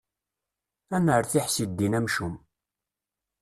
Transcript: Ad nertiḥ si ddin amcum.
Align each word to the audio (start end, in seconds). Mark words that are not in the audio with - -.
Ad 0.95 1.01
nertiḥ 1.05 1.47
si 1.49 1.65
ddin 1.69 1.97
amcum. 1.99 2.35